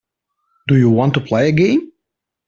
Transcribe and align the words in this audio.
Do 0.67 0.77
you 0.79 0.89
want 0.89 1.13
to 1.13 1.19
play 1.21 1.49
a 1.49 1.51
game. 1.51 1.91